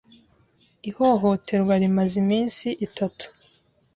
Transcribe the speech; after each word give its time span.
Ihohoterwa 0.89 1.73
rimaze 1.81 2.15
iminsi 2.23 2.67
itatu. 2.85 3.25